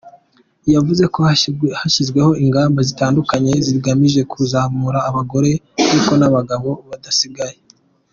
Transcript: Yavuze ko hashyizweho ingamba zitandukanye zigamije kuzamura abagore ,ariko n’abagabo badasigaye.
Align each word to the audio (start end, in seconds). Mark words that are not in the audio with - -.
Yavuze 0.73 1.03
ko 1.13 1.19
hashyizweho 1.81 2.31
ingamba 2.43 2.79
zitandukanye 2.89 3.53
zigamije 3.67 4.21
kuzamura 4.31 4.99
abagore 5.09 5.51
,ariko 5.91 6.11
n’abagabo 6.19 6.69
badasigaye. 6.89 7.57